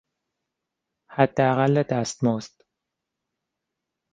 [1.11, 2.51] حداقل دستمزد